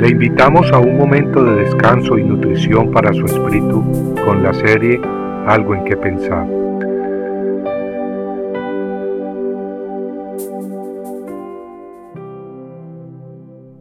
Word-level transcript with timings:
Le 0.00 0.08
invitamos 0.08 0.72
a 0.72 0.78
un 0.78 0.96
momento 0.96 1.44
de 1.44 1.56
descanso 1.56 2.16
y 2.16 2.24
nutrición 2.24 2.90
para 2.90 3.12
su 3.12 3.26
espíritu 3.26 4.14
con 4.24 4.42
la 4.42 4.54
serie 4.54 4.98
Algo 5.46 5.74
en 5.74 5.84
que 5.84 5.94
pensar. 5.94 6.46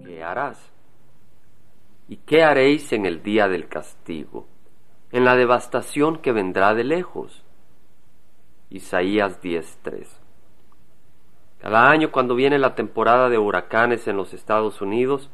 ¿Qué 0.05 0.21
harás? 0.21 0.59
¿Y 2.09 2.17
qué 2.17 2.43
haréis 2.43 2.91
en 2.91 3.05
el 3.05 3.23
día 3.23 3.47
del 3.47 3.69
castigo? 3.69 4.45
En 5.13 5.23
la 5.23 5.37
devastación 5.37 6.17
que 6.17 6.33
vendrá 6.33 6.73
de 6.73 6.83
lejos. 6.83 7.45
Isaías 8.69 9.41
10:3 9.41 10.19
Cada 11.61 11.89
año 11.89 12.11
cuando 12.11 12.35
viene 12.35 12.59
la 12.59 12.75
temporada 12.75 13.29
de 13.29 13.37
huracanes 13.37 14.05
en 14.09 14.17
los 14.17 14.33
Estados 14.33 14.81
Unidos, 14.81 15.29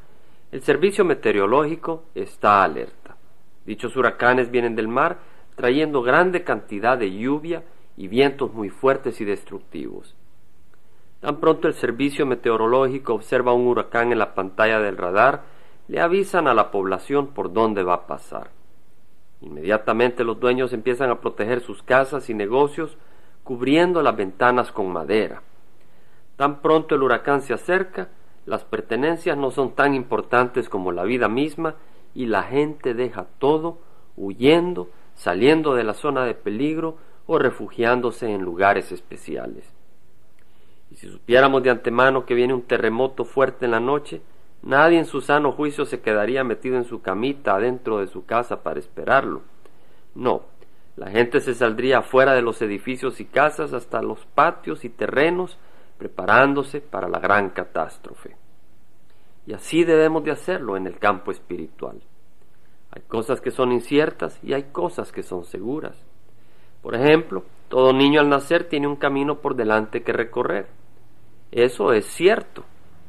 el 0.51 0.61
servicio 0.61 1.03
meteorológico 1.03 2.03
está 2.15 2.63
alerta. 2.63 3.17
Dichos 3.65 3.95
huracanes 3.95 4.51
vienen 4.51 4.75
del 4.75 4.87
mar 4.87 5.17
trayendo 5.55 6.01
grande 6.01 6.43
cantidad 6.43 6.97
de 6.97 7.11
lluvia 7.11 7.63
y 7.97 8.07
vientos 8.07 8.53
muy 8.53 8.69
fuertes 8.69 9.21
y 9.21 9.25
destructivos. 9.25 10.15
Tan 11.21 11.39
pronto 11.39 11.67
el 11.67 11.73
servicio 11.73 12.25
meteorológico 12.25 13.13
observa 13.13 13.53
un 13.53 13.67
huracán 13.67 14.11
en 14.11 14.19
la 14.19 14.35
pantalla 14.35 14.79
del 14.79 14.97
radar, 14.97 15.43
le 15.87 15.99
avisan 15.99 16.47
a 16.47 16.53
la 16.53 16.71
población 16.71 17.27
por 17.27 17.53
dónde 17.53 17.83
va 17.83 17.93
a 17.93 18.07
pasar. 18.07 18.51
Inmediatamente 19.41 20.23
los 20.23 20.39
dueños 20.39 20.73
empiezan 20.73 21.09
a 21.09 21.21
proteger 21.21 21.61
sus 21.61 21.83
casas 21.83 22.29
y 22.29 22.33
negocios 22.33 22.97
cubriendo 23.43 24.01
las 24.01 24.15
ventanas 24.15 24.71
con 24.71 24.91
madera. 24.91 25.41
Tan 26.35 26.61
pronto 26.61 26.95
el 26.95 27.03
huracán 27.03 27.41
se 27.41 27.53
acerca, 27.53 28.09
las 28.45 28.63
pertenencias 28.63 29.37
no 29.37 29.51
son 29.51 29.73
tan 29.73 29.95
importantes 29.95 30.69
como 30.69 30.91
la 30.91 31.03
vida 31.03 31.27
misma 31.27 31.75
y 32.13 32.27
la 32.27 32.43
gente 32.43 32.93
deja 32.93 33.25
todo 33.39 33.79
huyendo, 34.15 34.89
saliendo 35.15 35.73
de 35.73 35.83
la 35.83 35.93
zona 35.93 36.25
de 36.25 36.35
peligro 36.35 36.97
o 37.25 37.39
refugiándose 37.39 38.31
en 38.31 38.43
lugares 38.43 38.91
especiales. 38.91 39.65
Y 40.91 40.95
si 40.97 41.09
supiéramos 41.09 41.63
de 41.63 41.71
antemano 41.71 42.25
que 42.25 42.35
viene 42.35 42.53
un 42.53 42.61
terremoto 42.61 43.25
fuerte 43.25 43.65
en 43.65 43.71
la 43.71 43.79
noche, 43.79 44.21
nadie 44.61 44.99
en 44.99 45.05
su 45.05 45.21
sano 45.21 45.51
juicio 45.51 45.85
se 45.85 46.01
quedaría 46.01 46.43
metido 46.43 46.77
en 46.77 46.85
su 46.85 47.01
camita 47.01 47.55
adentro 47.55 47.99
de 47.99 48.07
su 48.07 48.25
casa 48.25 48.61
para 48.61 48.79
esperarlo. 48.79 49.41
No, 50.13 50.43
la 50.95 51.09
gente 51.09 51.41
se 51.41 51.55
saldría 51.55 52.01
fuera 52.03 52.33
de 52.33 52.41
los 52.41 52.61
edificios 52.61 53.19
y 53.19 53.25
casas 53.25 53.73
hasta 53.73 54.01
los 54.01 54.25
patios 54.27 54.85
y 54.85 54.89
terrenos 54.89 55.57
preparándose 55.97 56.81
para 56.81 57.07
la 57.07 57.19
gran 57.19 57.49
catástrofe. 57.49 58.35
Y 59.47 59.53
así 59.53 59.83
debemos 59.83 60.23
de 60.23 60.31
hacerlo 60.31 60.75
en 60.75 60.87
el 60.87 60.97
campo 60.97 61.31
espiritual. 61.31 62.01
Hay 62.91 63.01
cosas 63.03 63.41
que 63.41 63.51
son 63.51 63.71
inciertas 63.71 64.39
y 64.43 64.53
hay 64.53 64.63
cosas 64.71 65.11
que 65.11 65.23
son 65.23 65.43
seguras. 65.45 65.95
Por 66.81 66.95
ejemplo, 66.95 67.43
todo 67.67 67.93
niño 67.93 68.21
al 68.21 68.29
nacer 68.29 68.69
tiene 68.69 68.87
un 68.87 68.95
camino 68.95 69.39
por 69.39 69.55
delante 69.55 70.03
que 70.03 70.13
recorrer. 70.13 70.67
Eso 71.51 71.93
es 71.93 72.05
cierto. 72.05 72.63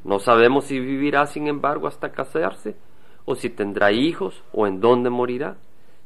No 0.04 0.18
sabemos 0.18 0.64
si 0.64 0.78
vivirá, 0.78 1.26
sin 1.26 1.46
embargo, 1.46 1.86
hasta 1.86 2.12
casarse, 2.12 2.76
o 3.24 3.34
si 3.34 3.50
tendrá 3.50 3.92
hijos, 3.92 4.42
o 4.52 4.66
en 4.66 4.80
dónde 4.80 5.10
morirá. 5.10 5.56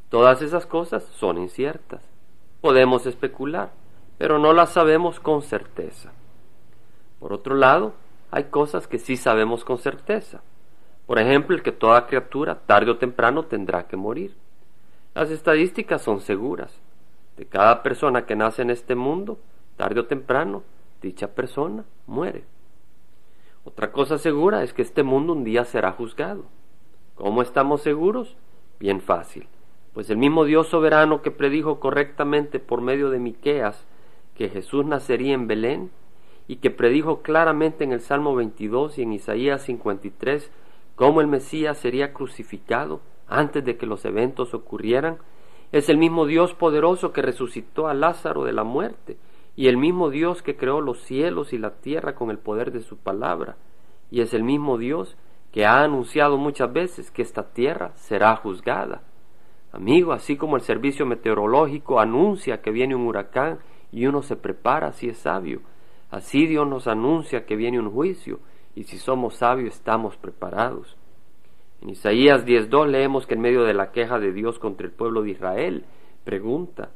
Todas 0.08 0.42
esas 0.42 0.66
cosas 0.66 1.04
son 1.04 1.38
inciertas. 1.38 2.02
Podemos 2.60 3.06
especular, 3.06 3.70
pero 4.18 4.38
no 4.38 4.52
las 4.52 4.72
sabemos 4.72 5.20
con 5.20 5.42
certeza. 5.42 6.12
Por 7.20 7.32
otro 7.32 7.54
lado, 7.54 7.92
hay 8.32 8.44
cosas 8.44 8.88
que 8.88 8.98
sí 8.98 9.16
sabemos 9.16 9.64
con 9.64 9.78
certeza. 9.78 10.40
Por 11.06 11.18
ejemplo, 11.18 11.54
el 11.54 11.62
que 11.62 11.72
toda 11.72 12.06
criatura 12.06 12.60
tarde 12.66 12.90
o 12.90 12.98
temprano 12.98 13.44
tendrá 13.44 13.86
que 13.86 13.96
morir. 13.96 14.34
Las 15.14 15.30
estadísticas 15.30 16.02
son 16.02 16.20
seguras. 16.20 16.72
De 17.36 17.46
cada 17.46 17.82
persona 17.82 18.26
que 18.26 18.36
nace 18.36 18.62
en 18.62 18.70
este 18.70 18.94
mundo, 18.94 19.38
tarde 19.76 20.00
o 20.00 20.06
temprano, 20.06 20.62
dicha 21.02 21.28
persona 21.28 21.84
muere. 22.06 22.44
Otra 23.64 23.92
cosa 23.92 24.18
segura 24.18 24.62
es 24.62 24.72
que 24.72 24.82
este 24.82 25.02
mundo 25.02 25.32
un 25.32 25.44
día 25.44 25.64
será 25.64 25.92
juzgado. 25.92 26.44
¿Cómo 27.14 27.42
estamos 27.42 27.82
seguros? 27.82 28.36
Bien 28.78 29.00
fácil. 29.00 29.46
Pues 29.92 30.08
el 30.08 30.16
mismo 30.16 30.44
Dios 30.44 30.68
soberano 30.68 31.20
que 31.20 31.30
predijo 31.30 31.80
correctamente 31.80 32.60
por 32.60 32.80
medio 32.80 33.10
de 33.10 33.18
Miqueas 33.18 33.84
que 34.34 34.48
Jesús 34.48 34.86
nacería 34.86 35.34
en 35.34 35.46
Belén, 35.46 35.90
y 36.50 36.56
que 36.56 36.72
predijo 36.72 37.22
claramente 37.22 37.84
en 37.84 37.92
el 37.92 38.00
Salmo 38.00 38.34
22 38.34 38.98
y 38.98 39.02
en 39.02 39.12
Isaías 39.12 39.62
53 39.62 40.50
cómo 40.96 41.20
el 41.20 41.28
Mesías 41.28 41.78
sería 41.78 42.12
crucificado 42.12 43.02
antes 43.28 43.64
de 43.64 43.76
que 43.76 43.86
los 43.86 44.04
eventos 44.04 44.52
ocurrieran, 44.52 45.18
es 45.70 45.88
el 45.88 45.96
mismo 45.96 46.26
Dios 46.26 46.54
poderoso 46.54 47.12
que 47.12 47.22
resucitó 47.22 47.86
a 47.86 47.94
Lázaro 47.94 48.42
de 48.42 48.52
la 48.52 48.64
muerte, 48.64 49.16
y 49.54 49.68
el 49.68 49.76
mismo 49.76 50.10
Dios 50.10 50.42
que 50.42 50.56
creó 50.56 50.80
los 50.80 51.00
cielos 51.02 51.52
y 51.52 51.58
la 51.58 51.76
tierra 51.76 52.16
con 52.16 52.30
el 52.32 52.38
poder 52.38 52.72
de 52.72 52.80
su 52.80 52.96
palabra, 52.96 53.54
y 54.10 54.20
es 54.20 54.34
el 54.34 54.42
mismo 54.42 54.76
Dios 54.76 55.16
que 55.52 55.66
ha 55.66 55.84
anunciado 55.84 56.36
muchas 56.36 56.72
veces 56.72 57.12
que 57.12 57.22
esta 57.22 57.52
tierra 57.52 57.92
será 57.94 58.34
juzgada. 58.34 59.02
Amigo, 59.70 60.12
así 60.12 60.36
como 60.36 60.56
el 60.56 60.62
servicio 60.62 61.06
meteorológico 61.06 62.00
anuncia 62.00 62.60
que 62.60 62.72
viene 62.72 62.96
un 62.96 63.06
huracán 63.06 63.60
y 63.92 64.06
uno 64.06 64.22
se 64.22 64.34
prepara 64.34 64.90
si 64.90 65.08
es 65.08 65.18
sabio, 65.18 65.60
Así 66.10 66.46
Dios 66.46 66.66
nos 66.66 66.86
anuncia 66.86 67.46
que 67.46 67.56
viene 67.56 67.78
un 67.78 67.90
juicio 67.90 68.40
y 68.74 68.84
si 68.84 68.98
somos 68.98 69.36
sabios 69.36 69.74
estamos 69.74 70.16
preparados. 70.16 70.96
En 71.80 71.90
Isaías 71.90 72.44
10.2 72.44 72.88
leemos 72.88 73.26
que 73.26 73.34
en 73.34 73.40
medio 73.40 73.64
de 73.64 73.74
la 73.74 73.90
queja 73.92 74.18
de 74.18 74.32
Dios 74.32 74.58
contra 74.58 74.86
el 74.86 74.92
pueblo 74.92 75.22
de 75.22 75.30
Israel, 75.30 75.84
pregunta, 76.24 76.90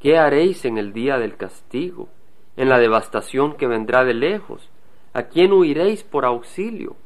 ¿qué 0.00 0.18
haréis 0.18 0.64
en 0.64 0.76
el 0.76 0.92
día 0.92 1.18
del 1.18 1.36
castigo, 1.36 2.08
en 2.56 2.68
la 2.68 2.78
devastación 2.78 3.56
que 3.56 3.66
vendrá 3.66 4.04
de 4.04 4.14
lejos? 4.14 4.68
¿A 5.14 5.24
quién 5.24 5.52
huiréis 5.52 6.04
por 6.04 6.24
auxilio? 6.24 6.96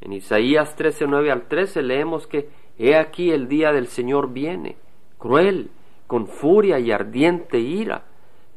En 0.00 0.12
Isaías 0.12 0.76
13.9 0.76 1.30
al 1.30 1.48
13 1.48 1.82
leemos 1.82 2.26
que 2.26 2.48
He 2.78 2.94
aquí 2.94 3.32
el 3.32 3.48
día 3.48 3.72
del 3.72 3.88
Señor 3.88 4.32
viene, 4.32 4.76
cruel, 5.18 5.70
con 6.06 6.28
furia 6.28 6.78
y 6.78 6.92
ardiente 6.92 7.58
ira, 7.58 8.04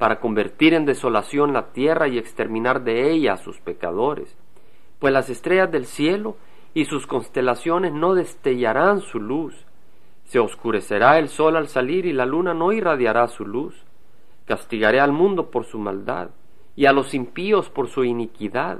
para 0.02 0.20
convertir 0.20 0.74
en 0.74 0.88
desolación 0.88 1.54
la 1.54 1.74
tierra 1.74 2.08
y 2.08 2.18
exterminar 2.18 2.84
de 2.84 3.12
ella 3.12 3.34
a 3.34 3.38
sus 3.38 3.60
pecadores. 3.60 4.36
Pues 4.98 5.14
las 5.14 5.30
estrellas 5.30 5.72
del 5.72 5.86
cielo 5.86 6.38
y 6.74 6.86
sus 6.86 7.06
constelaciones 7.06 7.94
no 7.94 8.16
destellarán 8.16 9.02
su 9.02 9.20
luz. 9.20 9.54
Se 10.24 10.40
oscurecerá 10.40 11.20
el 11.20 11.30
sol 11.30 11.56
al 11.56 11.68
salir 11.68 12.08
y 12.08 12.14
la 12.14 12.26
luna 12.26 12.56
no 12.56 12.72
irradiará 12.72 13.28
su 13.28 13.46
luz. 13.46 13.86
Castigaré 14.48 15.00
al 15.00 15.12
mundo 15.12 15.52
por 15.52 15.66
su 15.66 15.78
maldad 15.78 16.32
y 16.76 16.88
a 16.88 16.94
los 16.94 17.14
impíos 17.14 17.70
por 17.70 17.88
su 17.88 18.04
iniquidad. 18.04 18.80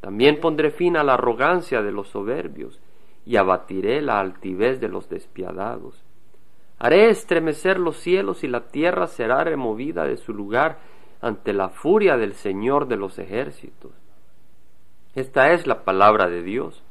También 0.00 0.40
pondré 0.40 0.70
fin 0.70 0.96
a 0.96 1.04
la 1.04 1.12
arrogancia 1.12 1.82
de 1.82 1.92
los 1.92 2.08
soberbios 2.08 2.80
y 3.26 3.36
abatiré 3.36 4.00
la 4.00 4.18
altivez 4.18 4.80
de 4.80 4.88
los 4.88 5.10
despiadados. 5.10 6.02
Haré 6.78 7.08
estremecer 7.08 7.78
los 7.78 7.96
cielos 7.98 8.44
y 8.44 8.48
la 8.48 8.68
tierra 8.68 9.06
será 9.06 9.44
removida 9.44 10.04
de 10.04 10.16
su 10.16 10.32
lugar 10.32 10.78
ante 11.20 11.52
la 11.52 11.68
furia 11.68 12.16
del 12.16 12.34
Señor 12.34 12.88
de 12.88 12.96
los 12.96 13.18
ejércitos. 13.18 13.92
Esta 15.14 15.52
es 15.52 15.66
la 15.66 15.84
palabra 15.84 16.28
de 16.28 16.42
Dios. 16.42 16.82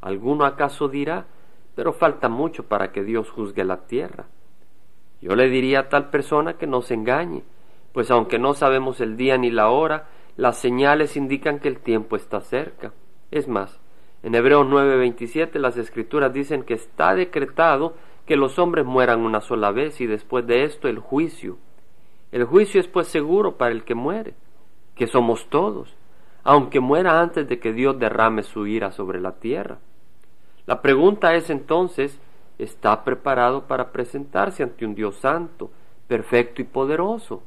¿Alguno 0.00 0.46
acaso 0.46 0.88
dirá, 0.88 1.26
pero 1.74 1.92
falta 1.92 2.28
mucho 2.28 2.64
para 2.64 2.90
que 2.92 3.04
Dios 3.04 3.30
juzgue 3.30 3.64
la 3.64 3.86
tierra? 3.86 4.26
Yo 5.20 5.36
le 5.36 5.48
diría 5.48 5.80
a 5.80 5.88
tal 5.88 6.10
persona 6.10 6.54
que 6.54 6.66
no 6.66 6.82
se 6.82 6.94
engañe, 6.94 7.44
pues 7.92 8.10
aunque 8.10 8.38
no 8.38 8.54
sabemos 8.54 9.00
el 9.00 9.16
día 9.16 9.36
ni 9.36 9.50
la 9.50 9.68
hora, 9.68 10.08
las 10.36 10.56
señales 10.56 11.16
indican 11.16 11.60
que 11.60 11.68
el 11.68 11.78
tiempo 11.78 12.16
está 12.16 12.40
cerca. 12.40 12.92
Es 13.30 13.46
más, 13.46 13.80
en 14.22 14.34
Hebreos 14.34 14.66
9:27 14.66 15.58
las 15.58 15.76
escrituras 15.76 16.32
dicen 16.32 16.64
que 16.64 16.74
está 16.74 17.14
decretado 17.14 17.94
que 18.26 18.36
los 18.36 18.58
hombres 18.58 18.84
mueran 18.84 19.20
una 19.20 19.40
sola 19.40 19.70
vez 19.70 20.00
y 20.00 20.06
después 20.06 20.46
de 20.46 20.64
esto 20.64 20.88
el 20.88 20.98
juicio. 20.98 21.58
El 22.30 22.44
juicio 22.44 22.80
es 22.80 22.88
pues 22.88 23.08
seguro 23.08 23.56
para 23.56 23.72
el 23.72 23.84
que 23.84 23.94
muere, 23.94 24.34
que 24.94 25.06
somos 25.06 25.48
todos, 25.48 25.94
aunque 26.44 26.80
muera 26.80 27.20
antes 27.20 27.48
de 27.48 27.58
que 27.58 27.72
Dios 27.72 27.98
derrame 27.98 28.42
su 28.42 28.66
ira 28.66 28.92
sobre 28.92 29.20
la 29.20 29.32
tierra. 29.32 29.78
La 30.66 30.80
pregunta 30.80 31.34
es 31.34 31.50
entonces, 31.50 32.18
¿está 32.58 33.04
preparado 33.04 33.66
para 33.66 33.90
presentarse 33.90 34.62
ante 34.62 34.84
un 34.84 34.94
Dios 34.94 35.16
santo, 35.16 35.70
perfecto 36.06 36.62
y 36.62 36.64
poderoso? 36.64 37.42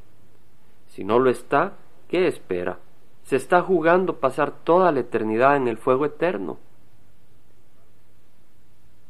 Si 0.88 1.04
no 1.04 1.19
lo 1.19 1.30
está, 1.30 1.74
¿qué 2.10 2.27
espera? 2.27 2.80
Se 3.24 3.38
está 3.38 3.62
jugando 3.62 4.18
pasar 4.18 4.51
toda 4.63 4.92
la 4.92 5.00
eternidad 5.00 5.56
en 5.57 5.68
el 5.68 5.77
fuego 5.77 6.06
eterno. 6.06 6.57